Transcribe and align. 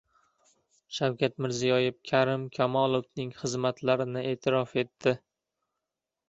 Shavkat 0.99 1.35
Mirziyoyev 1.45 1.99
Karim 2.11 2.47
Kamolovning 2.55 3.35
xizmatlarini 3.43 4.25
e’tirof 4.33 4.75
etdi 4.85 5.15